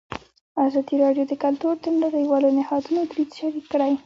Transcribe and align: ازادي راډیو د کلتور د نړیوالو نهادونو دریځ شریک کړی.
ازادي 0.65 0.95
راډیو 1.03 1.23
د 1.29 1.33
کلتور 1.43 1.75
د 1.81 1.85
نړیوالو 2.03 2.49
نهادونو 2.57 3.01
دریځ 3.11 3.29
شریک 3.39 3.65
کړی. 3.71 3.91